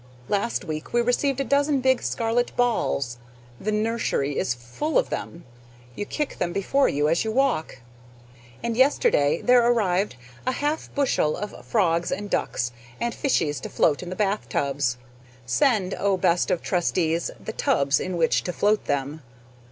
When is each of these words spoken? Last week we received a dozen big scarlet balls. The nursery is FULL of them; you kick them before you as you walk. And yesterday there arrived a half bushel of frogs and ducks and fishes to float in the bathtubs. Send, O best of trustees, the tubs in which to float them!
Last 0.29 0.65
week 0.65 0.93
we 0.93 1.01
received 1.01 1.39
a 1.39 1.43
dozen 1.43 1.79
big 1.79 2.01
scarlet 2.01 2.55
balls. 2.55 3.19
The 3.59 3.71
nursery 3.71 4.35
is 4.39 4.55
FULL 4.55 4.97
of 4.97 5.11
them; 5.11 5.43
you 5.95 6.07
kick 6.07 6.39
them 6.39 6.51
before 6.51 6.89
you 6.89 7.07
as 7.07 7.23
you 7.23 7.31
walk. 7.31 7.81
And 8.63 8.75
yesterday 8.75 9.43
there 9.43 9.63
arrived 9.63 10.15
a 10.47 10.53
half 10.53 10.89
bushel 10.95 11.37
of 11.37 11.63
frogs 11.63 12.11
and 12.11 12.31
ducks 12.31 12.71
and 12.99 13.13
fishes 13.13 13.59
to 13.59 13.69
float 13.69 14.01
in 14.01 14.09
the 14.09 14.15
bathtubs. 14.15 14.97
Send, 15.45 15.93
O 15.93 16.17
best 16.17 16.49
of 16.49 16.63
trustees, 16.63 17.29
the 17.39 17.53
tubs 17.53 17.99
in 17.99 18.17
which 18.17 18.43
to 18.45 18.53
float 18.53 18.85
them! 18.85 19.21